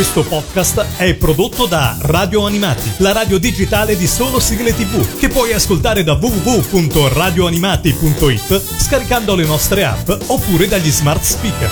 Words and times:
Questo 0.00 0.24
podcast 0.24 0.96
è 0.96 1.12
prodotto 1.12 1.66
da 1.66 1.94
Radio 2.00 2.46
Animati, 2.46 2.90
la 3.00 3.12
radio 3.12 3.36
digitale 3.36 3.98
di 3.98 4.06
solo 4.06 4.40
sigle 4.40 4.74
tv, 4.74 5.18
che 5.18 5.28
puoi 5.28 5.52
ascoltare 5.52 6.02
da 6.02 6.14
www.radioanimati.it 6.14 8.62
scaricando 8.78 9.34
le 9.34 9.44
nostre 9.44 9.84
app 9.84 10.10
oppure 10.28 10.68
dagli 10.68 10.90
smart 10.90 11.22
speaker. 11.22 11.70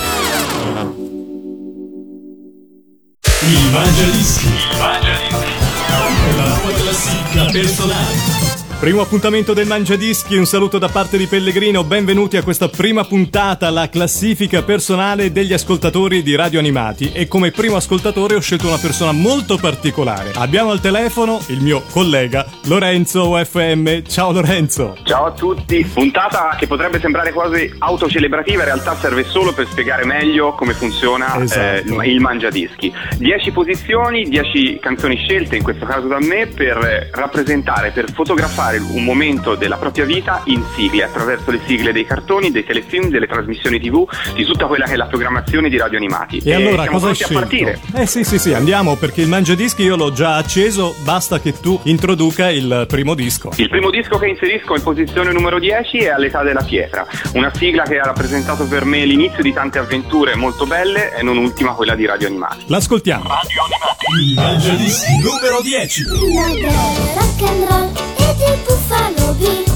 Il 3.47 3.69
Mangia 3.71 4.05
Dischi. 4.11 4.45
Il 4.45 4.77
Mangia 4.77 5.09
Dischi. 5.09 6.37
La 6.37 6.59
tua 6.61 6.71
classifica 6.71 7.45
personale. 7.45 8.48
Primo 8.79 9.01
appuntamento 9.01 9.51
del 9.51 9.67
Mangiadischi, 9.67 10.37
un 10.37 10.45
saluto 10.45 10.77
da 10.77 10.87
parte 10.87 11.17
di 11.17 11.27
Pellegrino, 11.27 11.83
benvenuti 11.83 12.37
a 12.37 12.43
questa 12.43 12.69
prima 12.69 13.03
puntata, 13.03 13.69
la 13.71 13.89
classifica 13.89 14.63
personale 14.63 15.33
degli 15.33 15.51
ascoltatori 15.51 16.23
di 16.23 16.33
Radio 16.33 16.59
Animati 16.59 17.11
e 17.11 17.27
come 17.27 17.51
primo 17.51 17.75
ascoltatore 17.75 18.35
ho 18.35 18.39
scelto 18.39 18.67
una 18.67 18.77
persona 18.77 19.11
molto 19.11 19.57
particolare. 19.57 20.31
Abbiamo 20.35 20.71
al 20.71 20.79
telefono 20.79 21.41
il 21.47 21.59
mio 21.61 21.83
collega 21.91 22.45
Lorenzo 22.67 23.27
UFM. 23.31 24.03
Ciao 24.03 24.31
Lorenzo. 24.31 24.95
Ciao 25.03 25.25
a 25.25 25.31
tutti. 25.33 25.83
Puntata 25.83 26.55
che 26.57 26.65
potrebbe 26.65 27.01
sembrare 27.01 27.33
quasi 27.33 27.69
autocelebrativa, 27.79 28.59
in 28.59 28.65
realtà 28.65 28.95
serve 28.95 29.25
solo 29.25 29.51
per 29.51 29.67
spiegare 29.67 30.05
meglio 30.05 30.53
come 30.53 30.71
funziona 30.71 31.37
esatto. 31.41 31.99
eh, 32.01 32.09
il 32.09 32.21
Mangiadischi. 32.21 32.93
10 33.17 33.51
posizioni, 33.51 34.23
10 34.23 34.79
canzoni 34.79 35.17
scelte, 35.17 35.57
in 35.57 35.63
questo 35.63 35.85
caso 35.85 36.07
da 36.07 36.19
me, 36.21 36.47
per 36.47 37.09
rappresentare, 37.11 37.91
per 37.91 38.09
fotografare 38.13 38.67
ricordare 38.69 38.77
un 38.77 39.03
momento 39.03 39.55
della 39.55 39.77
propria 39.77 40.05
vita 40.05 40.41
in 40.45 40.63
sigle, 40.75 41.03
attraverso 41.03 41.51
le 41.51 41.59
sigle 41.65 41.91
dei 41.91 42.05
cartoni, 42.05 42.51
dei 42.51 42.63
telefilm, 42.63 43.09
delle 43.09 43.27
trasmissioni 43.27 43.79
tv, 43.79 44.07
di 44.33 44.45
tutta 44.45 44.65
quella 44.65 44.85
che 44.85 44.93
è 44.93 44.95
la 44.95 45.05
programmazione 45.05 45.69
di 45.69 45.77
radio 45.77 45.97
animati. 45.97 46.37
E, 46.37 46.51
e 46.51 46.53
allora 46.53 46.85
cosa 46.87 47.09
hai 47.09 47.15
scelto? 47.15 47.33
partire. 47.33 47.79
Eh 47.95 48.05
sì 48.05 48.23
sì 48.23 48.37
sì, 48.37 48.53
andiamo 48.53 48.95
perché 48.95 49.21
il 49.21 49.27
mangiadischi 49.27 49.83
io 49.83 49.95
l'ho 49.95 50.11
già 50.11 50.35
acceso, 50.35 50.95
basta 51.03 51.39
che 51.39 51.59
tu 51.59 51.79
introduca 51.83 52.49
il 52.49 52.85
primo 52.87 53.13
disco. 53.13 53.51
Il 53.55 53.69
primo 53.69 53.89
disco 53.89 54.17
che 54.17 54.27
inserisco 54.27 54.75
in 54.75 54.83
posizione 54.83 55.31
numero 55.31 55.59
10 55.59 55.97
è 55.97 56.07
All'età 56.09 56.43
della 56.43 56.63
pietra, 56.63 57.07
una 57.33 57.51
sigla 57.53 57.83
che 57.83 57.97
ha 57.97 58.03
rappresentato 58.03 58.67
per 58.67 58.83
me 58.83 59.05
l'inizio 59.05 59.41
di 59.41 59.53
tante 59.53 59.79
avventure 59.79 60.35
molto 60.35 60.65
belle 60.65 61.15
e 61.15 61.23
non 61.23 61.37
ultima 61.37 61.73
quella 61.73 61.95
di 61.95 62.05
Radio 62.05 62.27
Animati. 62.27 62.65
L'ascoltiamo. 62.67 63.23
Radio 63.23 63.63
Animati. 63.63 64.05
Il 64.21 64.35
mangiadischi 64.35 65.17
numero 65.17 65.61
10. 65.61 66.03
rock 67.15 67.41
and 67.41 67.69
roll 67.69 68.08
be 69.39 69.68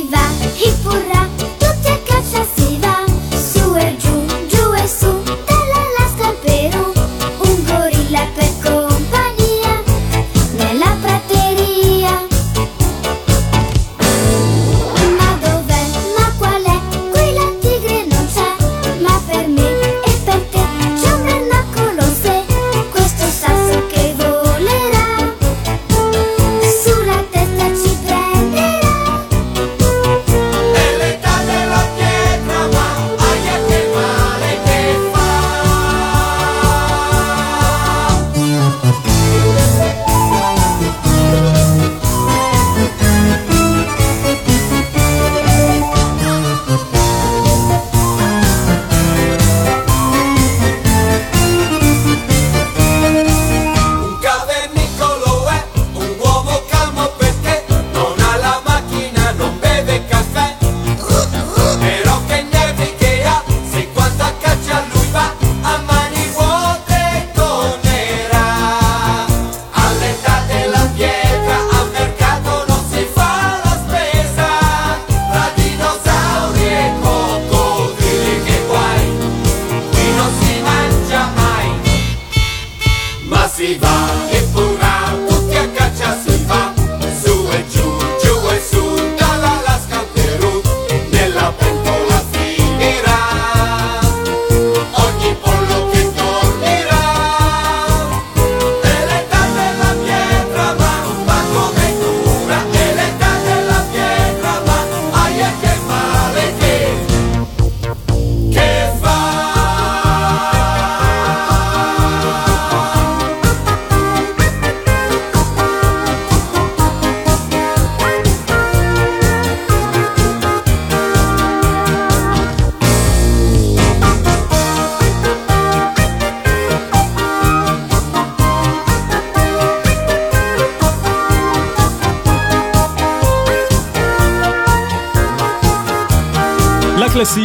va, 0.00 0.24
hip 0.56 1.21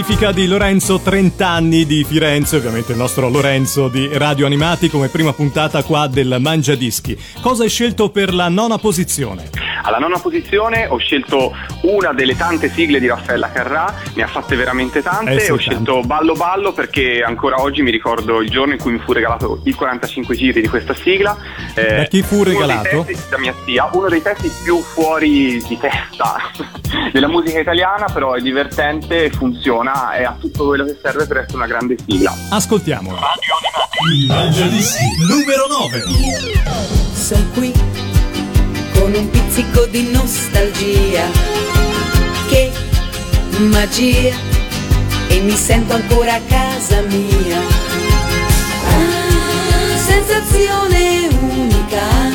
classifica 0.08 0.32
di 0.32 0.48
Lorenzo 0.48 1.00
30 1.02 1.46
anni 1.50 1.86
di 1.86 2.06
Firenze, 2.06 2.56
ovviamente 2.56 2.94
il 2.94 2.98
nostro 2.98 3.28
Lorenzo 3.30 3.90
di 3.90 4.10
Radio 4.14 4.46
Animati 4.46 4.90
come 4.90 5.10
prima 5.10 5.34
puntata 5.34 5.84
qua 5.84 6.08
del 6.08 6.38
Mangiadischi. 6.40 7.20
Cosa 7.42 7.64
hai 7.64 7.70
scelto 7.70 8.10
per 8.10 8.34
la 8.34 8.48
nona 8.48 8.78
posizione? 8.78 9.50
Alla 9.84 9.98
nona 9.98 10.18
posizione 10.20 10.86
ho 10.88 10.98
scelto 10.98 11.54
una 11.82 12.14
delle 12.14 12.36
tante 12.38 12.70
sigle 12.70 13.00
di 13.00 13.08
Raffaella 13.08 13.52
Carrà, 13.52 13.94
ne 14.16 14.24
ha 14.24 14.28
fatte 14.28 14.56
veramente 14.56 15.02
tante, 15.02 15.34
Eh 15.36 15.40
sì, 15.40 15.52
ho 15.52 15.56
tante. 15.56 15.72
scelto 15.72 16.02
Ballo 16.02 16.34
Ballo 16.34 16.72
perché 16.74 17.22
ancora 17.26 17.62
oggi 17.62 17.82
mi 17.82 17.92
ricordo 17.92 18.42
il 18.42 18.50
giorno 18.50 18.74
in 18.74 18.80
cui 18.80 18.92
mi 18.94 19.00
fu 19.00 19.12
regalato 19.14 19.60
i 19.66 19.74
45 19.74 20.36
giri 20.36 20.62
di 20.62 20.68
questa 20.70 20.94
sigla. 20.94 21.36
Eh, 21.74 21.96
Da 21.98 22.04
chi 22.06 22.22
fu 22.22 22.44
regalato? 22.44 23.04
testi- 23.06 23.30
da 23.30 23.38
mia 23.40 23.54
zia, 23.66 23.90
uno 23.92 24.08
dei 24.10 24.22
testi 24.22 24.50
più 24.64 24.80
fuori 24.82 25.62
di 25.68 25.78
testa 25.78 26.38
della 27.12 27.28
musica 27.28 27.60
italiana, 27.60 28.06
però 28.12 28.34
è 28.34 28.42
divertente, 28.42 29.30
funziona 29.32 29.96
e 30.18 30.24
ha 30.24 30.36
tutto 30.40 30.66
quello 30.66 30.86
che 30.86 30.98
serve 31.02 31.26
per 31.26 31.38
essere 31.38 31.56
una 31.56 31.68
grande 31.68 31.96
sigla. 32.06 32.34
Ascoltiamola. 32.50 33.20
Il 34.14 34.28
Mangiadischi 34.28 35.06
numero 35.28 35.66
9. 35.68 36.04
Sono 37.14 37.46
qui 37.54 37.72
con 38.94 39.14
un 39.14 39.30
pizzico 39.30 39.86
di 39.88 40.12
nostalgia. 40.12 41.26
Che 42.48 42.72
magia! 43.58 44.36
E 45.30 45.40
mi 45.42 45.56
sento 45.56 45.94
ancora 45.94 46.36
a 46.36 46.42
casa 46.48 47.02
mia. 47.02 47.60
Ah, 48.88 49.98
sensazione 49.98 51.28
unica. 51.42 52.27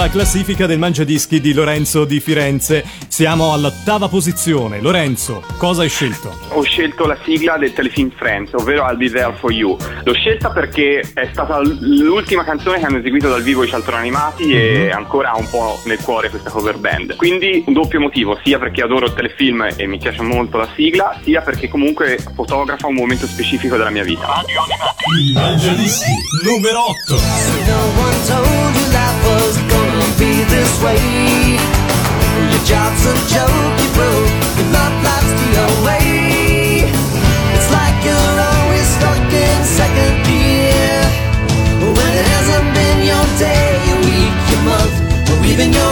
La 0.00 0.08
classifica 0.08 0.64
del 0.64 0.78
mangiadischi 0.78 1.42
di 1.42 1.52
Lorenzo 1.52 2.06
di 2.06 2.20
Firenze. 2.20 2.82
Siamo 3.06 3.52
all'ottava 3.52 4.08
posizione. 4.08 4.80
Lorenzo, 4.80 5.42
cosa 5.58 5.82
hai 5.82 5.90
scelto? 5.90 6.38
Ho 6.52 6.62
scelto 6.62 7.04
la 7.04 7.18
sigla 7.22 7.58
del 7.58 7.74
telefilm 7.74 8.10
Friends, 8.16 8.54
ovvero 8.54 8.88
I'll 8.88 8.96
Be 8.96 9.10
There 9.10 9.34
For 9.38 9.52
You. 9.52 9.76
L'ho 10.02 10.14
scelta 10.14 10.48
perché 10.52 11.02
è 11.12 11.28
stata 11.30 11.60
l'ultima 11.60 12.44
canzone 12.44 12.78
che 12.78 12.86
hanno 12.86 12.96
eseguito 12.96 13.28
dal 13.28 13.42
vivo 13.42 13.62
i 13.62 13.68
Cialtroni 13.68 13.98
Animati 13.98 14.54
e 14.54 14.90
ancora 14.90 15.32
ha 15.32 15.36
un 15.36 15.50
po' 15.50 15.78
nel 15.84 15.98
cuore 15.98 16.30
questa 16.30 16.48
cover 16.48 16.78
band. 16.78 17.16
Quindi 17.16 17.62
un 17.66 17.74
doppio 17.74 18.00
motivo, 18.00 18.40
sia 18.42 18.58
perché 18.58 18.80
adoro 18.80 19.04
il 19.04 19.12
telefilm 19.12 19.68
e 19.76 19.86
mi 19.86 19.98
piace 19.98 20.22
molto 20.22 20.56
la 20.56 20.68
sigla, 20.74 21.20
sia 21.22 21.42
perché 21.42 21.68
comunque 21.68 22.18
fotografa 22.34 22.86
un 22.86 22.94
momento 22.94 23.26
specifico 23.26 23.76
della 23.76 23.90
mia 23.90 24.04
vita. 24.04 24.42
Il 25.20 25.34
Mangiadischi 25.34 26.12
numero 26.42 26.88
8. 26.88 27.20
Be 30.20 30.44
this 30.44 30.72
way. 30.84 31.56
Your 32.52 32.64
job's 32.68 33.04
a 33.08 33.14
joke, 33.32 33.72
you 33.80 33.88
broke. 33.96 34.28
Your 34.60 34.68
love 34.76 34.96
life's 35.00 35.32
the 35.56 35.66
way. 35.86 36.84
It's 37.56 37.68
like 37.72 37.96
you're 38.04 38.38
always 38.52 38.86
stuck 38.96 39.32
in 39.32 39.58
second 39.64 40.14
gear. 40.28 41.00
When 41.96 42.12
it 42.20 42.26
hasn't 42.36 42.68
been 42.76 42.98
your 43.10 43.26
day, 43.40 43.80
your 43.88 44.00
week, 44.04 44.36
your 44.52 44.62
month, 44.68 44.94
or 45.32 45.40
even 45.52 45.72
your 45.72 45.89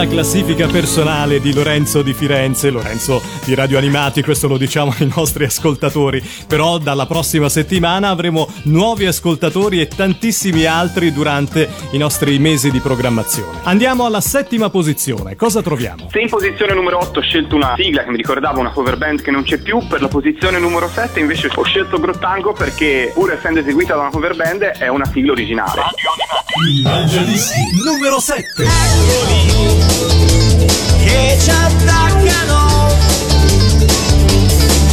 la 0.00 0.06
classifica 0.20 0.66
personale 0.66 1.40
di 1.40 1.54
Lorenzo 1.54 2.02
di 2.02 2.12
Firenze, 2.12 2.68
Lorenzo 2.68 3.22
di 3.42 3.54
Radio 3.54 3.78
Animati, 3.78 4.22
questo 4.22 4.48
lo 4.48 4.58
diciamo 4.58 4.94
ai 4.98 5.10
nostri 5.16 5.44
ascoltatori, 5.44 6.22
però 6.46 6.76
dalla 6.76 7.06
prossima 7.06 7.48
settimana 7.48 8.10
avremo 8.10 8.46
nuovi 8.64 9.06
ascoltatori 9.06 9.80
e 9.80 9.88
tantissimi 9.88 10.66
altri 10.66 11.10
durante 11.10 11.70
i 11.92 11.96
nostri 11.96 12.38
mesi 12.38 12.70
di 12.70 12.80
programmazione. 12.80 13.60
Andiamo 13.62 14.04
alla 14.04 14.20
settima 14.20 14.68
posizione, 14.68 15.36
cosa 15.36 15.62
troviamo? 15.62 16.10
Se 16.12 16.20
in 16.20 16.28
posizione 16.28 16.74
numero 16.74 16.98
8 16.98 17.18
ho 17.18 17.22
scelto 17.22 17.56
una 17.56 17.72
sigla 17.78 18.04
che 18.04 18.10
mi 18.10 18.18
ricordava 18.18 18.60
una 18.60 18.72
cover 18.72 18.98
band 18.98 19.22
che 19.22 19.30
non 19.30 19.42
c'è 19.42 19.56
più, 19.56 19.86
per 19.86 20.02
la 20.02 20.08
posizione 20.08 20.58
numero 20.58 20.86
7 20.86 21.18
invece 21.18 21.48
ho 21.54 21.62
scelto 21.62 21.98
Grottango 21.98 22.52
perché 22.52 23.10
pur 23.14 23.32
essendo 23.32 23.60
eseguita 23.60 23.94
da 23.94 24.02
una 24.02 24.10
cover 24.10 24.36
band 24.36 24.64
è 24.64 24.88
una 24.88 25.06
sigla 25.06 25.32
originale. 25.32 25.80
Il 26.70 26.82
Mangiadischi 26.82 27.60
numero 27.86 28.20
7. 28.20 30.09
Che 31.10 31.36
ci 31.40 31.50
attaccano. 31.50 32.88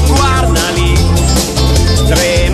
Guardali, 0.07 0.93
tremare 2.07 2.46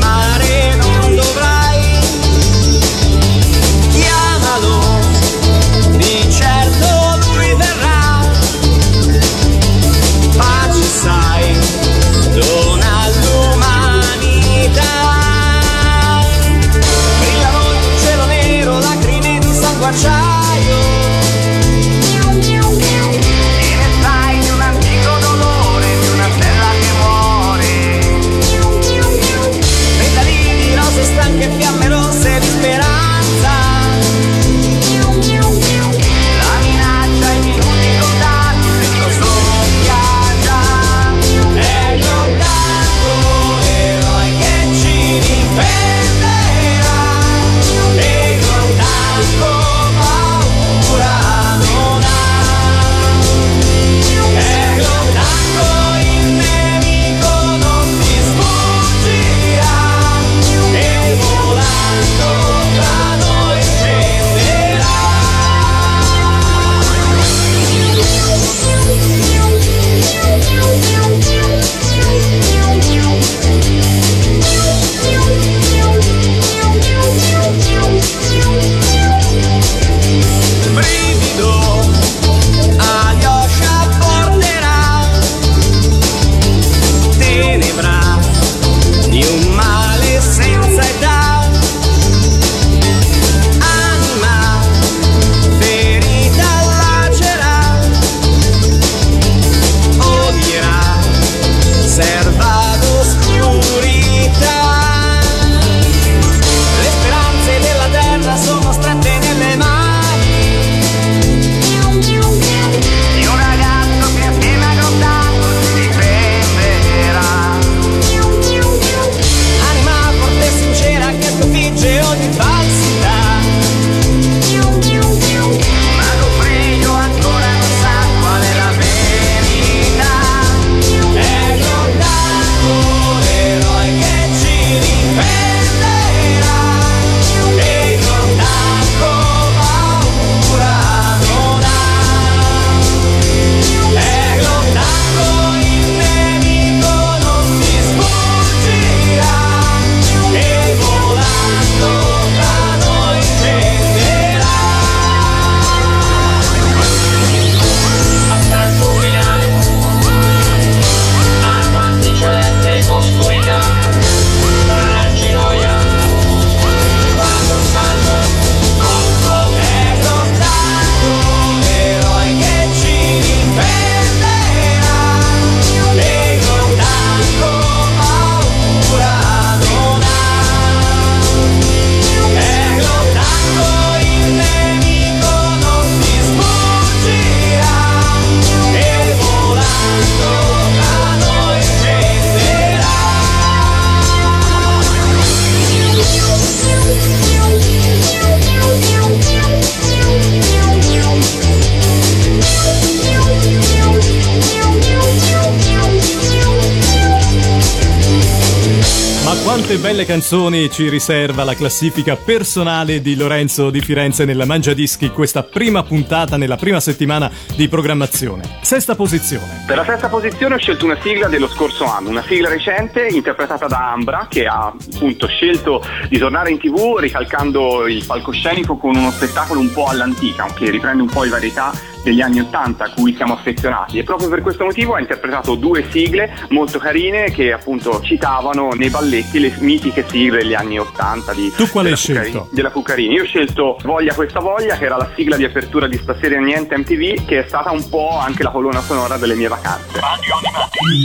Ma 209.73 209.79
quante 209.79 209.87
belle 209.89 210.05
canzoni 210.05 210.69
ci 210.69 210.87
riserva 210.87 211.43
la 211.43 211.55
classifica 211.55 212.15
personale 212.15 213.01
di 213.01 213.15
Lorenzo 213.15 213.71
di 213.71 213.81
Firenze 213.81 214.23
nella 214.23 214.45
Mangiadischi, 214.45 215.09
questa 215.09 215.41
prima 215.41 215.81
puntata 215.81 216.37
nella 216.37 216.57
prima 216.57 216.79
settimana 216.79 217.31
di 217.55 217.67
programmazione. 217.67 218.59
Sesta 218.61 218.93
posizione. 218.93 219.63
Per 219.65 219.75
la 219.75 219.83
sesta 219.83 220.09
posizione 220.09 220.55
ho 220.55 220.57
scelto 220.59 220.85
una 220.85 220.97
sigla 221.01 221.27
dello 221.27 221.47
scorso 221.47 221.85
anno, 221.85 222.09
una 222.09 222.23
sigla 222.23 222.49
recente 222.49 223.07
interpretata 223.07 223.65
da 223.65 223.91
Ambra 223.91 224.27
che 224.29 224.45
ha 224.45 224.67
appunto 224.67 225.25
scelto 225.25 225.83
di 226.07 226.19
tornare 226.19 226.51
in 226.51 226.59
tv 226.59 226.97
ricalcando 226.99 227.87
il 227.87 228.05
palcoscenico 228.05 228.77
con 228.77 228.95
uno 228.95 229.09
spettacolo 229.09 229.59
un 229.59 229.71
po' 229.71 229.85
all'antica, 229.85 230.53
che 230.53 230.69
riprende 230.69 231.01
un 231.01 231.09
po' 231.09 231.23
le 231.23 231.29
varietà 231.29 231.71
degli 232.03 232.21
anni 232.21 232.39
Ottanta 232.39 232.85
a 232.85 232.89
cui 232.89 233.15
siamo 233.15 233.33
affezionati 233.33 233.97
e 233.97 234.03
proprio 234.03 234.29
per 234.29 234.41
questo 234.41 234.65
motivo 234.65 234.95
ha 234.95 234.99
interpretato 234.99 235.55
due 235.55 235.85
sigle 235.89 236.31
molto 236.49 236.77
carine 236.79 237.31
che 237.31 237.51
appunto 237.51 238.01
citavano 238.01 238.69
nei 238.73 238.89
balletti 238.89 239.39
le 239.39 239.53
mitiche 239.59 240.05
sigle 240.07 240.39
degli 240.39 240.53
anni 240.53 240.79
Ottanta 240.79 241.33
di 241.33 241.51
Tu 241.55 241.67
quale 241.69 241.89
della 241.89 241.99
hai 241.99 242.01
scelto? 242.01 242.21
Cuccarini- 242.21 242.49
della 242.51 242.69
Cuccarini. 242.71 243.13
Io 243.13 243.23
ho 243.23 243.25
scelto 243.25 243.77
Voglia 243.83 244.13
questa 244.13 244.39
voglia 244.39 244.77
che 244.77 244.85
era 244.85 244.97
la 244.97 245.09
sigla 245.15 245.35
di 245.37 245.45
apertura 245.45 245.87
di 245.87 245.97
Stasera 245.97 246.39
Niente 246.39 246.77
MTV 246.77 247.25
che 247.25 247.43
è 247.43 247.47
stata 247.47 247.71
un 247.71 247.87
po' 247.89 248.17
anche 248.17 248.43
la 248.43 248.49
colonna 248.49 248.81
sonora 248.81 249.17
delle 249.17 249.35
mie 249.35 249.47
vacanze. 249.47 249.99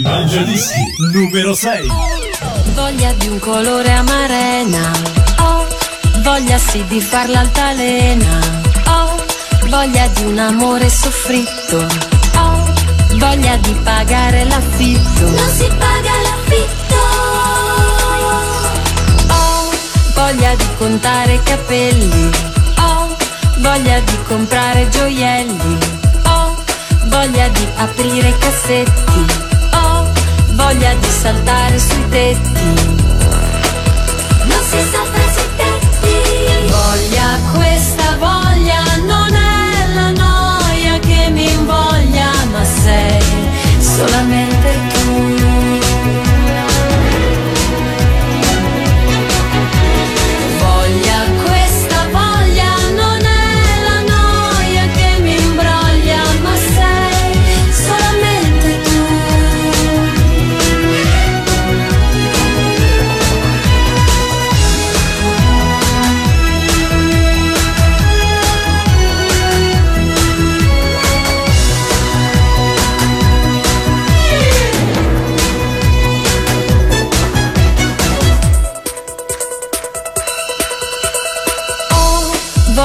Mangiadischi 0.02 0.80
numero 1.12 1.54
6. 1.54 1.88
Voglia 2.74 3.12
di 3.12 3.28
un 3.28 3.38
colore 3.38 3.92
amarena. 3.92 4.90
Ho 5.40 5.66
voglia 6.22 6.58
sì 6.58 6.84
di 6.86 7.00
far 7.00 7.28
l'altalena. 7.28 8.77
Voglia 9.68 10.06
di 10.08 10.24
un 10.24 10.38
amore 10.38 10.88
soffritto. 10.88 11.86
Ho 12.36 12.74
voglia 13.18 13.56
di 13.56 13.72
pagare 13.84 14.44
l'affitto. 14.44 15.28
Non 15.28 15.48
si 15.50 15.66
paga 15.66 16.10
l'affitto. 16.22 16.94
Ho 19.28 19.70
voglia 20.14 20.54
di 20.54 20.66
contare 20.78 21.42
capelli. 21.42 22.30
Ho 22.78 23.16
voglia 23.58 24.00
di 24.00 24.18
comprare 24.26 24.88
gioielli. 24.88 25.78
Ho 26.24 26.56
voglia 27.08 27.48
di 27.48 27.66
aprire 27.76 28.36
cassetti. 28.38 29.26
Ho 29.74 30.10
voglia 30.52 30.94
di 30.94 31.08
saltare 31.10 31.78
sui 31.78 32.08
tetti. 32.08 32.96
Non 34.44 34.62
si 34.70 34.78
salta 34.90 35.07
solamente 43.98 44.57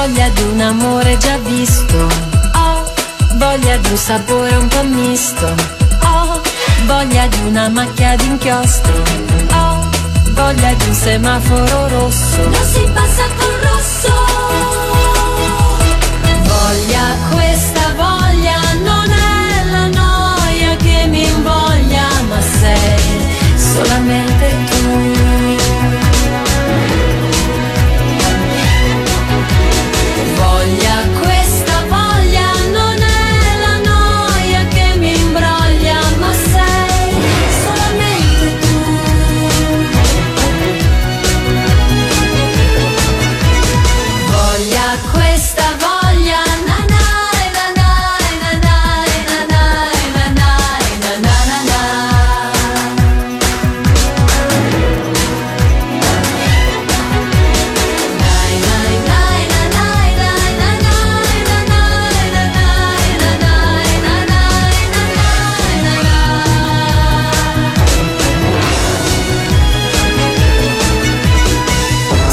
voglia 0.04 0.28
di 0.28 0.42
un 0.42 0.60
amore 0.60 1.16
già 1.16 1.38
visto. 1.38 1.96
Ho 1.96 2.84
voglia 3.36 3.76
di 3.78 3.88
un 3.88 3.96
sapore 3.96 4.54
un 4.54 4.68
po' 4.68 4.82
misto. 4.82 5.46
Ho 6.02 6.40
voglia 6.84 7.26
di 7.26 7.40
una 7.46 7.68
macchia 7.70 8.14
d'inchiostro. 8.14 9.02
Ho 9.52 9.88
voglia 10.32 10.74
di 10.74 10.88
un 10.88 10.94
semaforo 10.94 11.88
rosso. 11.88 12.36
Non 12.36 12.64
si 12.74 12.84
passa 12.92 13.24
col 13.38 13.56
rosso. 13.68 14.12
Voglia, 16.52 17.04
questa 17.30 17.94
voglia 17.96 18.58
non 18.82 19.10
è 19.10 19.70
la 19.70 19.86
noia 19.86 20.76
che 20.76 21.06
mi 21.08 21.26
invoglia, 21.26 22.06
ma 22.28 22.40
sei 22.60 23.00
solamente 23.56 24.23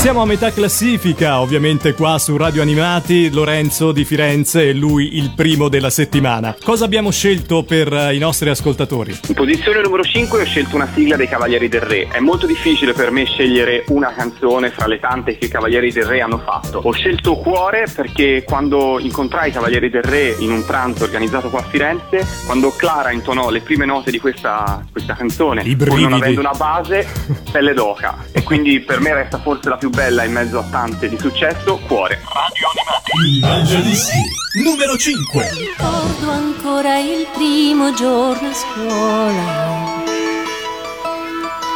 Siamo 0.01 0.23
a 0.23 0.25
metà 0.25 0.51
classifica, 0.51 1.41
ovviamente 1.41 1.93
qua 1.93 2.17
su 2.17 2.35
Radio 2.35 2.63
Animati, 2.63 3.29
Lorenzo 3.31 3.91
di 3.91 4.03
Firenze 4.03 4.69
e 4.69 4.73
lui 4.73 5.17
il 5.17 5.31
primo 5.35 5.69
della 5.69 5.91
settimana. 5.91 6.55
Cosa 6.63 6.85
abbiamo 6.85 7.11
scelto 7.11 7.61
per 7.61 7.93
eh, 7.93 8.15
i 8.15 8.17
nostri 8.17 8.49
ascoltatori? 8.49 9.19
In 9.27 9.35
posizione 9.35 9.79
numero 9.79 10.01
5 10.01 10.41
ho 10.41 10.43
scelto 10.43 10.75
una 10.75 10.89
sigla 10.91 11.15
dei 11.17 11.27
Cavalieri 11.27 11.69
del 11.69 11.81
Re. 11.81 12.07
È 12.07 12.19
molto 12.19 12.47
difficile 12.47 12.93
per 12.93 13.11
me 13.11 13.25
scegliere 13.25 13.83
una 13.89 14.11
canzone 14.11 14.71
fra 14.71 14.87
le 14.87 14.97
tante 14.97 15.37
che 15.37 15.45
i 15.45 15.49
Cavalieri 15.49 15.91
del 15.91 16.05
Re 16.05 16.21
hanno 16.21 16.39
fatto. 16.39 16.79
Ho 16.83 16.91
scelto 16.93 17.35
Cuore 17.35 17.85
perché 17.95 18.43
quando 18.43 18.97
incontrai 18.99 19.49
i 19.49 19.51
Cavalieri 19.51 19.91
del 19.91 20.03
Re 20.03 20.35
in 20.39 20.49
un 20.49 20.65
pranzo 20.65 21.03
organizzato 21.03 21.51
qua 21.51 21.59
a 21.59 21.63
Firenze, 21.69 22.25
quando 22.47 22.73
Clara 22.75 23.11
intonò 23.11 23.51
le 23.51 23.61
prime 23.61 23.85
note 23.85 24.09
di 24.09 24.17
questa, 24.17 24.83
questa 24.91 25.13
canzone, 25.13 25.61
pur 25.75 25.99
non 25.99 26.13
avendo 26.13 26.39
una 26.39 26.55
base, 26.57 27.07
pelle 27.51 27.75
d'oca. 27.75 28.17
E 28.31 28.41
quindi 28.41 28.79
per 28.79 28.99
me 28.99 29.13
resta 29.13 29.37
forse 29.37 29.69
la 29.69 29.77
più 29.77 29.89
bella 29.91 30.23
in 30.23 30.31
mezzo 30.31 30.57
a 30.57 30.63
tante 30.63 31.07
di 31.07 31.17
successo, 31.19 31.79
Cuore. 31.85 32.23
Il 33.23 33.39
Mangiadischi 33.41 34.39
numero 34.63 34.97
5. 34.97 35.49
Ricordo 35.53 36.31
ancora 36.31 36.97
il 36.97 37.27
primo 37.33 37.93
giorno 37.93 38.49
a 38.49 38.53
scuola. 38.53 40.03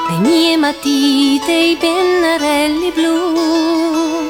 Le 0.10 0.18
mie 0.20 0.58
matite, 0.58 1.52
i 1.52 1.78
pennarelli 1.78 2.92
blu. 2.92 4.30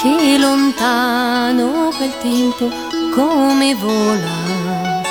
Che 0.00 0.38
lontano 0.38 1.92
quel 1.96 2.12
tempo 2.20 2.70
come 3.14 3.74
vola. 3.74 5.02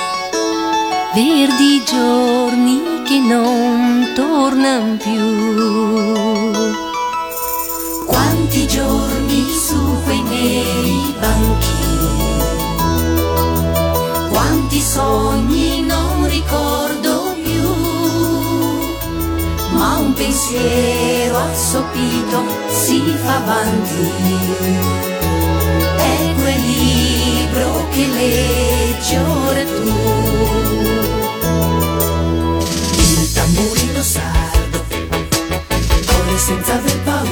Verdi 1.14 1.82
giorni 1.84 3.02
che 3.04 3.18
non 3.18 4.12
tornano 4.14 4.96
più. 4.96 6.25
Giorni 8.76 9.42
su 9.66 9.80
quei 10.04 10.20
neri 10.20 11.14
banchi, 11.18 11.72
quanti 14.28 14.80
sogni 14.82 15.80
non 15.80 16.28
ricordo 16.28 17.34
più, 17.42 17.62
ma 19.70 19.96
un 19.96 20.12
pensiero 20.12 21.38
assopito 21.38 22.44
si 22.68 23.00
fa 23.24 23.36
avanti. 23.36 24.10
È 25.96 26.34
quel 26.38 26.60
libro 26.60 27.88
che 27.92 28.06
leggi 28.06 29.16
ora 29.16 29.64
tu. 29.64 29.90
Il 32.98 33.32
tamburino 33.32 34.02
sardo 34.02 34.84
corre 36.04 36.36
senza 36.36 36.74
aver 36.74 37.00
paura, 37.04 37.25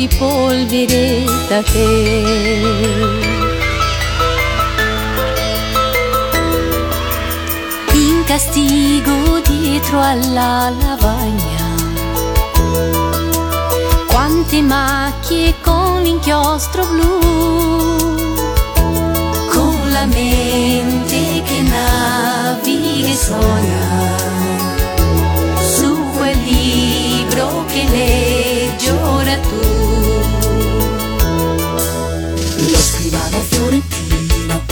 di 0.00 0.08
polvere 0.16 1.24
da 1.48 1.62
te. 1.62 3.28
castigo 8.24 9.40
dietro 9.40 10.00
alla 10.00 10.70
lavagna. 10.70 11.64
Quante 14.06 14.62
macchie 14.62 15.54
con 15.60 16.02
l'inchiostro 16.02 16.86
blu, 16.86 17.18
con 19.50 19.90
la 19.90 20.06
mente 20.06 21.42
che 21.42 21.60
naviga 21.60 23.08
e 23.08 23.16
sogna 23.16 24.16
su 25.74 25.92
quel 26.16 26.38
libro 27.30 27.64
che 27.66 27.84
leggi 27.88 28.88
ora 28.88 29.36
tu. 29.38 29.60
Lo 32.70 32.78
scrivano 32.78 33.40
fiorentino 33.48 34.62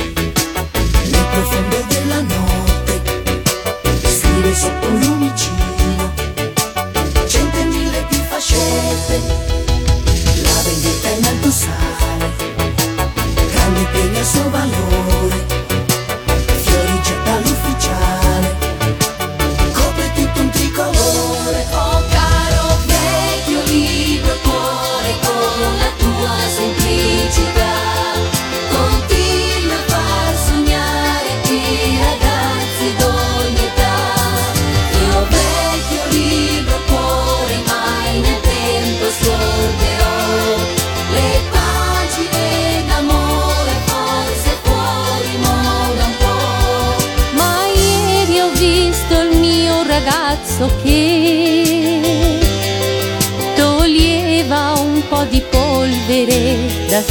nel 1.05 1.27
profondo 1.31 1.85
della 1.89 2.21
notte 2.23 2.48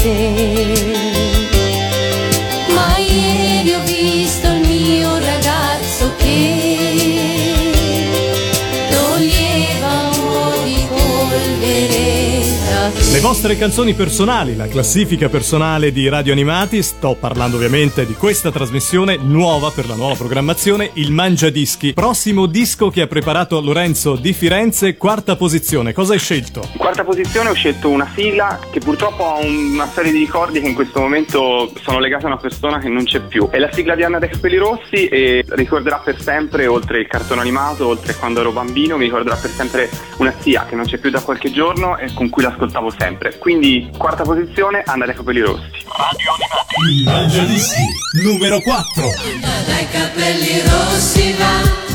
da 0.07 0.96
Le 13.09 13.21
vostre 13.21 13.57
canzoni 13.57 13.93
personali, 13.93 14.55
la 14.55 14.67
classifica 14.67 15.27
personale 15.29 15.91
di 15.91 16.07
Radio 16.09 16.33
Animati, 16.33 16.83
sto 16.83 17.15
parlando 17.19 17.55
ovviamente 17.55 18.05
di 18.05 18.13
questa 18.13 18.51
trasmissione 18.51 19.17
nuova 19.19 19.71
per 19.71 19.87
la 19.87 19.95
nuova 19.95 20.13
programmazione, 20.13 20.91
il 20.95 21.11
Mangia 21.11 21.49
Dischi. 21.49 21.93
Prossimo 21.93 22.45
disco 22.45 22.89
che 22.89 23.01
ha 23.01 23.07
preparato 23.07 23.59
Lorenzo 23.61 24.15
di 24.17 24.33
Firenze, 24.33 24.97
quarta 24.97 25.35
posizione. 25.35 25.93
Cosa 25.93 26.13
hai 26.13 26.19
scelto? 26.19 26.69
Quarta 26.77 27.03
posizione 27.05 27.49
ho 27.49 27.53
scelto 27.53 27.89
una 27.89 28.11
sigla 28.13 28.59
che 28.71 28.79
purtroppo 28.81 29.25
ha 29.25 29.37
un- 29.39 29.71
una 29.73 29.87
serie 29.87 30.11
di 30.11 30.19
ricordi 30.19 30.59
che 30.59 30.67
in 30.67 30.75
questo 30.75 30.99
momento 30.99 31.71
sono 31.81 31.99
legate 31.99 32.25
a 32.25 32.27
una 32.27 32.37
persona 32.37 32.77
che 32.77 32.89
non 32.89 33.05
c'è 33.05 33.21
più. 33.21 33.47
È 33.49 33.57
la 33.57 33.71
sigla 33.71 33.95
di 33.95 34.03
Anna 34.03 34.19
dei 34.19 34.29
Capelli 34.29 34.57
Rossi 34.57 35.07
e 35.07 35.43
ricorderà 35.47 35.97
per 36.03 36.21
sempre, 36.21 36.67
oltre 36.67 36.99
il 36.99 37.07
cartone 37.07 37.41
animato, 37.41 37.87
oltre 37.87 38.13
quando 38.15 38.41
ero 38.41 38.51
bambino, 38.51 38.97
mi 38.97 39.05
ricorderà 39.05 39.37
per 39.37 39.49
sempre 39.49 39.89
una 40.17 40.33
zia 40.39 40.65
che 40.67 40.75
non 40.75 40.85
c'è 40.85 40.97
più 40.97 41.09
da 41.09 41.21
qualche 41.21 41.51
giorno 41.51 41.97
e 41.97 42.13
con 42.13 42.29
cui 42.29 42.43
l'ascoltavo 42.43 42.89
sempre. 42.89 43.05
Quindi 43.37 43.89
quarta 43.97 44.23
posizione, 44.23 44.83
Anna 44.85 45.05
dei 45.05 45.15
Capelli 45.15 45.39
Rossi. 45.39 45.69
Il 46.89 47.03
Mangiadischi 47.05 47.81
numero 48.23 48.59
4. 48.61 49.03
dai 49.65 49.87
capelli 49.89 50.61
rossi 50.61 51.33
va, 51.37 51.86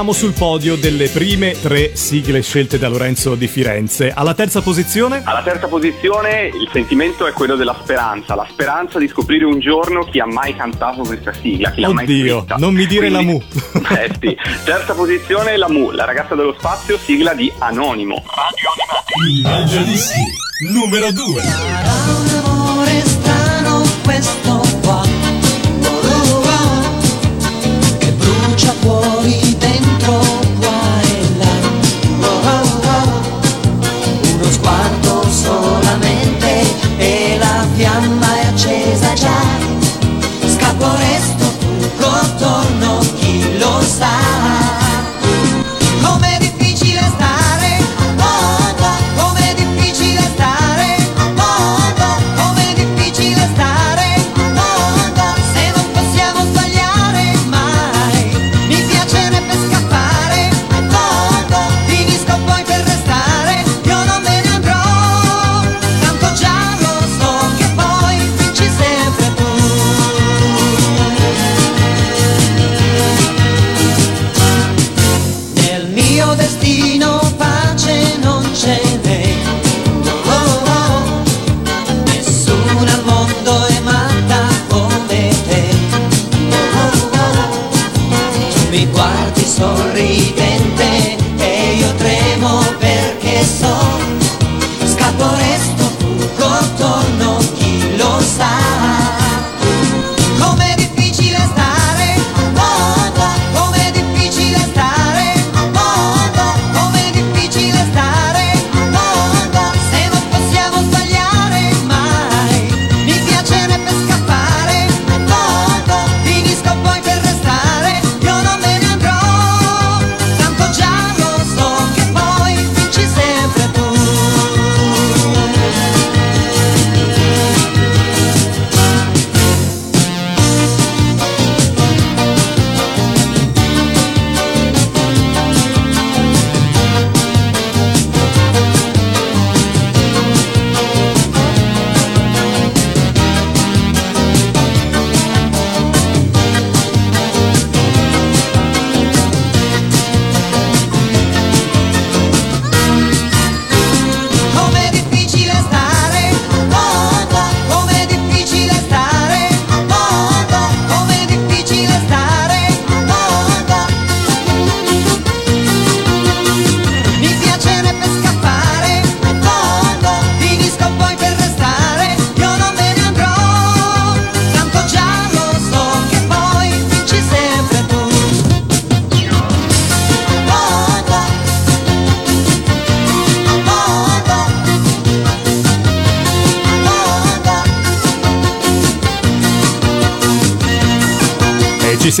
entriamo 0.00 0.12
sul 0.12 0.32
podio 0.32 0.76
delle 0.76 1.08
prime 1.10 1.60
tre 1.60 1.94
sigle 1.94 2.40
scelte 2.40 2.78
da 2.78 2.88
Lorenzo 2.88 3.34
di 3.34 3.46
Firenze. 3.46 4.10
Alla 4.10 4.32
terza 4.32 4.62
posizione? 4.62 5.20
Alla 5.24 5.42
terza 5.42 5.66
posizione 5.66 6.46
il 6.46 6.70
sentimento 6.72 7.26
è 7.26 7.32
quello 7.34 7.54
della 7.54 7.76
speranza, 7.82 8.34
la 8.34 8.46
speranza 8.48 8.98
di 8.98 9.06
scoprire 9.08 9.44
un 9.44 9.60
giorno 9.60 10.04
chi 10.04 10.18
ha 10.18 10.24
mai 10.26 10.56
cantato 10.56 11.02
questa 11.02 11.34
sigla, 11.34 11.70
chi 11.72 11.82
l'ha 11.82 11.92
mai 11.92 12.04
Oddio, 12.04 12.38
scritta. 12.38 12.54
non 12.56 12.72
mi 12.72 12.86
dire 12.86 13.10
la 13.10 13.18
Quindi- 13.18 13.32
Mu. 13.34 13.82
Eh 14.00 14.10
sì. 14.18 14.36
Terza 14.64 14.94
posizione 14.94 15.58
la 15.58 15.68
Mu, 15.68 15.90
la 15.90 16.06
ragazza 16.06 16.34
dello 16.34 16.54
spazio, 16.56 16.96
sigla 16.96 17.34
di 17.34 17.52
Anonimo. 17.58 18.24
Il 19.28 19.42
Mangiadischi 19.42 20.20
numero 20.72 21.12
2. 21.12 21.24
un 21.42 22.42
amore 22.42 23.00
strano 23.04 23.82
questo 24.02 24.62
qua 24.82 25.09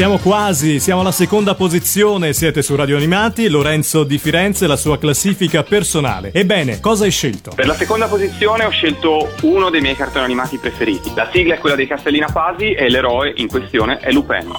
siamo 0.00 0.16
quasi, 0.16 0.80
siamo 0.80 1.02
alla 1.02 1.12
seconda 1.12 1.54
posizione, 1.54 2.32
siete 2.32 2.62
su 2.62 2.74
Radio 2.74 2.96
Animati, 2.96 3.50
Lorenzo 3.50 4.02
di 4.02 4.16
Firenze, 4.16 4.66
la 4.66 4.76
sua 4.76 4.98
classifica 4.98 5.62
personale. 5.62 6.30
Ebbene, 6.32 6.80
cosa 6.80 7.04
hai 7.04 7.10
scelto? 7.10 7.52
Per 7.54 7.66
la 7.66 7.74
seconda 7.74 8.06
posizione 8.06 8.64
ho 8.64 8.70
scelto 8.70 9.34
uno 9.42 9.68
dei 9.68 9.82
miei 9.82 9.94
cartoni 9.96 10.24
animati 10.24 10.56
preferiti. 10.56 11.12
La 11.14 11.28
sigla 11.30 11.56
è 11.56 11.58
quella 11.58 11.76
dei 11.76 11.86
Castellina 11.86 12.30
Pasi 12.32 12.72
e 12.72 12.88
l'eroe 12.88 13.34
in 13.36 13.48
questione 13.48 13.98
è 13.98 14.10
Lupin. 14.10 14.50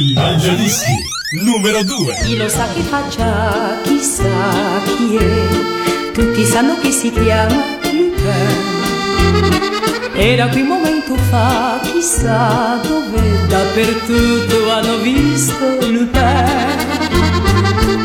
Il 0.00 0.14
Mangiadischi 0.14 0.96
numero 1.44 1.84
2. 1.84 2.14
Chi 2.24 2.36
lo 2.36 2.48
sa 2.48 2.66
che 2.72 2.80
faccia, 2.80 3.78
chissà 3.84 4.82
chi 4.84 5.14
è. 5.14 6.10
Tutti 6.12 6.44
sanno 6.44 6.76
che 6.80 6.90
si 6.90 7.12
chiama 7.12 7.78
Lupin. 7.82 9.79
Era 10.22 10.48
qui 10.48 10.60
un 10.60 10.66
momento 10.66 11.14
fa, 11.30 11.80
chissà 11.82 12.78
dove, 12.86 13.46
dappertutto 13.48 14.70
hanno 14.70 14.98
visto 14.98 15.64
Lupin. 15.88 16.76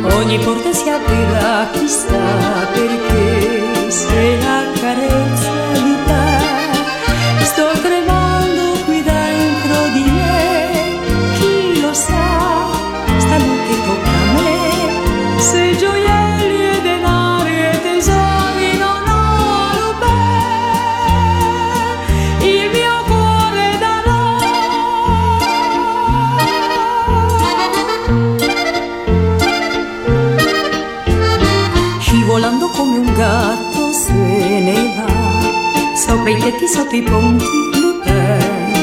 Ogni 0.02 0.40
porta 0.40 0.72
si 0.72 0.90
aprirà, 0.90 1.68
chissà 1.74 2.68
perché, 2.72 3.92
se 3.92 4.38
la 4.38 4.64
carezza 4.80 5.52
Lupin. 5.74 7.44
Sto 7.44 7.68
tremando 7.82 8.80
qui 8.86 9.04
dentro 9.04 9.76
di 9.94 10.04
me, 10.10 11.00
chi 11.38 11.82
lo 11.82 11.94
sa, 11.94 12.70
stanotte 13.18 13.76
tocca 13.86 14.10
a 14.10 14.42
me. 14.42 15.42
Se 15.42 15.76
gioielli 15.78 16.15
va 36.26 36.32
Sopra 36.32 36.32
i 36.32 36.42
tetti, 36.42 36.68
sotto 36.68 36.96
i 36.96 37.04
ponti, 37.04 37.46
Lupin 37.80 38.74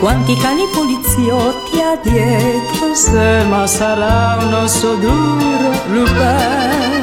Quanti 0.00 0.36
cani 0.36 0.62
poliziotti 0.72 1.80
ha 1.80 1.96
dietro 2.02 2.94
se 2.94 3.44
Ma 3.48 3.66
sarà 3.66 4.38
un 4.40 4.54
osso 4.54 4.94
duro, 4.94 5.72
Lupin 5.88 7.02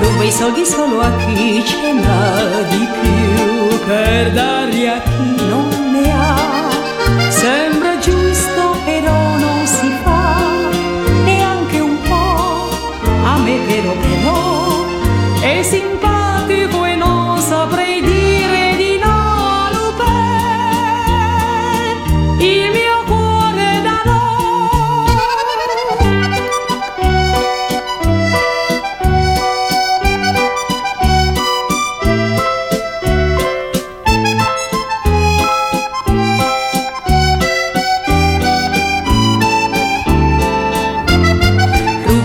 Ruba 0.00 0.24
i 0.24 0.30
soldi 0.30 0.64
solo 0.64 1.00
a 1.00 1.16
chi 1.16 1.64
ce 1.64 1.92
n'ha 1.92 2.62
di 2.68 2.88
più 3.00 3.86
Per 3.86 4.32
darli 4.32 4.86
a 4.86 5.00
chi 5.00 5.39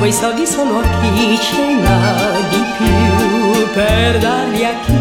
quei 0.05 0.13
soldi 0.13 0.45
sono 0.45 0.81
a 0.81 0.83
chi 0.83 1.35
ce 1.41 1.73
n'ha 1.81 2.31
di 2.51 2.63
più 2.77 3.73
per 3.73 4.19
darli 4.19 4.63
a 4.63 4.79
chi 4.85 4.94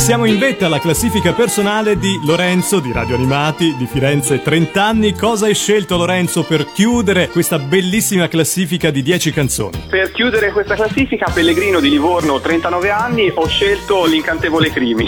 siamo 0.00 0.24
in 0.24 0.38
vetta 0.38 0.64
alla 0.64 0.78
classifica 0.78 1.34
personale 1.34 1.98
di 1.98 2.18
Lorenzo 2.24 2.80
di 2.80 2.90
Radio 2.90 3.16
Animati 3.16 3.76
di 3.76 3.86
Firenze 3.86 4.40
30 4.40 4.82
anni. 4.82 5.12
Cosa 5.12 5.44
hai 5.44 5.54
scelto 5.54 5.98
Lorenzo 5.98 6.42
per 6.42 6.72
chiudere 6.72 7.28
questa 7.28 7.58
bellissima 7.58 8.26
classifica 8.26 8.90
di 8.90 9.02
10 9.02 9.30
canzoni? 9.30 9.82
Per 9.90 10.10
chiudere 10.12 10.52
questa 10.52 10.74
classifica, 10.74 11.30
Pellegrino 11.30 11.80
di 11.80 11.90
Livorno, 11.90 12.40
39 12.40 12.90
anni, 12.90 13.30
ho 13.32 13.46
scelto 13.46 14.06
l'incantevole 14.06 14.70
Crimi, 14.70 15.06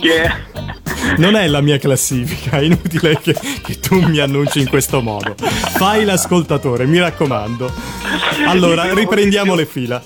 che 0.00 0.22
è 0.22 0.32
Non 1.16 1.36
è 1.36 1.46
la 1.46 1.60
mia 1.60 1.78
classifica, 1.78 2.58
è 2.58 2.62
inutile 2.62 3.16
che, 3.20 3.36
che 3.62 3.78
tu 3.78 4.00
mi 4.00 4.18
annunci 4.18 4.58
in 4.58 4.68
questo 4.68 5.00
modo. 5.00 5.36
Fai 5.38 6.04
l'ascoltatore, 6.04 6.86
mi 6.86 6.98
raccomando. 6.98 7.72
Allora, 8.46 8.92
riprendiamo 8.92 9.54
le 9.54 9.64
fila. 9.64 10.02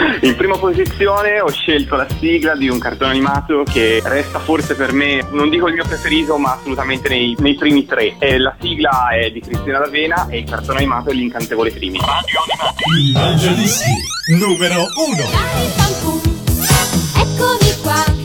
In 0.22 0.36
prima 0.36 0.56
posizione 0.56 1.40
ho 1.40 1.50
scelto 1.50 1.96
la 1.96 2.06
sigla 2.18 2.54
di 2.54 2.68
un 2.68 2.78
cartone 2.78 3.10
animato 3.10 3.64
che 3.64 4.00
resta 4.04 4.38
forse 4.38 4.74
per 4.74 4.92
me, 4.92 5.26
non 5.30 5.48
dico 5.48 5.68
il 5.68 5.74
mio 5.74 5.84
preferito, 5.84 6.36
ma 6.36 6.54
assolutamente 6.54 7.08
nei, 7.08 7.36
nei 7.38 7.54
primi 7.54 7.84
tre. 7.86 8.16
E 8.18 8.38
la 8.38 8.54
sigla 8.58 9.08
è 9.10 9.30
di 9.30 9.40
Cristina 9.40 9.78
D'Avena 9.78 10.28
e 10.28 10.38
il 10.38 10.44
cartone 10.44 10.78
animato 10.78 11.10
è 11.10 11.12
l'Incantevole 11.12 11.72
Crimi. 11.72 11.98
Il 12.98 13.12
Mangiadischi 13.12 13.90
numero 14.38 14.86
1. 14.96 15.16
Fari 15.26 15.70
pam 15.76 15.92
pum, 16.00 16.20
eccomi 17.16 17.80
qua. 17.82 18.19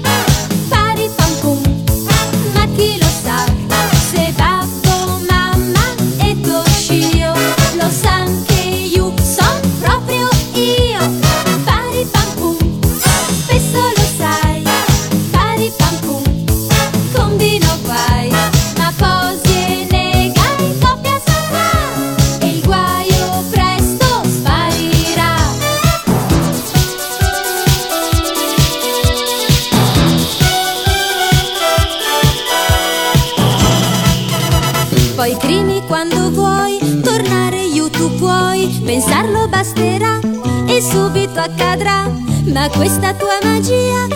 Questa 42.70 43.14
tua 43.14 43.40
magia, 43.44 44.08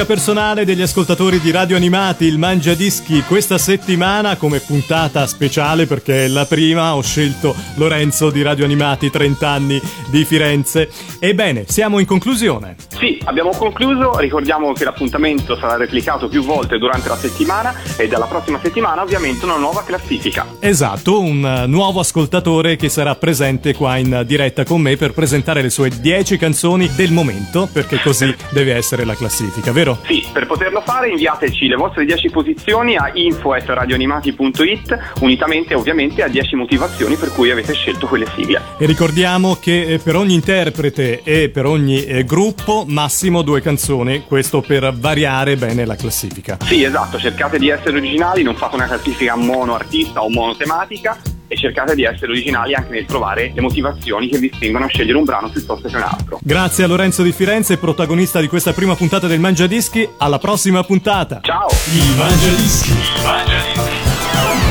Classifica 0.00 0.04
personale 0.04 0.64
degli 0.64 0.82
ascoltatori 0.82 1.40
di 1.40 1.50
Radio 1.50 1.76
Animati, 1.76 2.24
il 2.24 2.38
Mangia 2.38 2.74
Dischi, 2.74 3.22
questa 3.22 3.58
settimana 3.58 4.36
come 4.36 4.60
puntata 4.60 5.26
speciale 5.26 5.86
perché 5.86 6.24
è 6.24 6.28
la 6.28 6.46
prima, 6.46 6.94
ho 6.94 7.02
scelto 7.02 7.54
Lorenzo 7.74 8.30
di 8.30 8.42
Radio 8.42 8.64
Animati, 8.64 9.10
30 9.10 9.48
anni 9.48 9.80
di 10.08 10.24
Firenze. 10.24 10.90
Ebbene, 11.18 11.64
siamo 11.66 11.98
in 11.98 12.06
conclusione. 12.06 12.76
Sì, 12.98 13.20
abbiamo 13.24 13.50
concluso, 13.50 14.16
ricordiamo 14.18 14.72
che 14.72 14.84
l'appuntamento 14.84 15.56
sarà 15.56 15.76
replicato 15.76 16.28
più 16.28 16.42
volte 16.44 16.78
durante 16.78 17.08
la 17.08 17.16
settimana 17.16 17.74
e 17.96 18.08
dalla 18.08 18.26
prossima 18.26 18.58
settimana 18.62 19.02
ovviamente 19.02 19.44
una 19.44 19.56
nuova 19.56 19.82
classifica. 19.84 20.46
Esatto, 20.60 21.20
un 21.20 21.64
nuovo 21.66 22.00
ascoltatore 22.00 22.76
che 22.76 22.88
sarà 22.88 23.14
presente 23.16 23.74
qua 23.74 23.96
in 23.96 24.22
diretta 24.26 24.64
con 24.64 24.80
me 24.80 24.96
per 24.96 25.12
presentare 25.12 25.62
le 25.62 25.70
sue 25.70 25.90
10 25.90 26.36
canzoni 26.36 26.90
del 26.94 27.12
momento, 27.12 27.68
perché 27.70 28.00
così 28.00 28.34
deve 28.50 28.74
essere 28.74 29.04
la 29.04 29.14
classifica, 29.14 29.72
vero? 29.72 29.89
Sì, 30.04 30.26
per 30.32 30.46
poterlo 30.46 30.80
fare 30.80 31.08
inviateci 31.08 31.66
le 31.66 31.76
vostre 31.76 32.04
10 32.04 32.30
posizioni 32.30 32.96
a 32.96 33.10
info.radioanimati.it 33.12 34.98
unitamente 35.20 35.74
ovviamente 35.74 36.22
a 36.22 36.28
10 36.28 36.56
motivazioni 36.56 37.16
per 37.16 37.32
cui 37.32 37.50
avete 37.50 37.72
scelto 37.74 38.06
quelle 38.06 38.26
sigle. 38.34 38.60
E 38.78 38.86
ricordiamo 38.86 39.56
che 39.56 39.82
eh, 39.82 39.98
per 39.98 40.16
ogni 40.16 40.34
interprete 40.34 41.22
e 41.22 41.48
per 41.48 41.66
ogni 41.66 42.04
eh, 42.04 42.24
gruppo 42.24 42.84
massimo 42.86 43.42
due 43.42 43.60
canzoni, 43.60 44.24
questo 44.26 44.60
per 44.60 44.92
variare 44.94 45.56
bene 45.56 45.84
la 45.84 45.96
classifica. 45.96 46.58
Sì, 46.62 46.82
esatto, 46.82 47.18
cercate 47.18 47.58
di 47.58 47.68
essere 47.68 47.96
originali, 47.96 48.42
non 48.42 48.56
fate 48.56 48.76
una 48.76 48.86
classifica 48.86 49.36
mono 49.36 49.74
artista 49.74 50.22
o 50.22 50.28
monotematica 50.28 51.38
e 51.52 51.56
cercate 51.56 51.96
di 51.96 52.04
essere 52.04 52.30
originali 52.30 52.74
anche 52.74 52.92
nel 52.92 53.06
trovare 53.06 53.50
le 53.52 53.60
motivazioni 53.60 54.28
che 54.28 54.38
vi 54.38 54.52
spingono 54.54 54.84
a 54.84 54.88
scegliere 54.88 55.18
un 55.18 55.24
brano 55.24 55.50
piuttosto 55.50 55.88
che 55.88 55.96
un 55.96 56.02
altro. 56.02 56.38
Grazie 56.40 56.84
a 56.84 56.86
Lorenzo 56.86 57.24
di 57.24 57.32
Firenze, 57.32 57.76
protagonista 57.76 58.40
di 58.40 58.46
questa 58.46 58.72
prima 58.72 58.94
puntata 58.94 59.26
del 59.26 59.40
Mangia 59.40 59.66
Dischi. 59.66 60.08
Alla 60.18 60.38
prossima 60.38 60.84
puntata! 60.84 61.40
Ciao! 61.42 61.68
Il 61.92 62.14
Mangiadischi. 62.16 62.90
Il 62.90 63.24
Mangiadischi. 63.24 63.98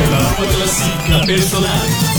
La 0.10 0.34
tua 0.36 0.46
classifica 0.48 1.20
personale. 1.26 2.19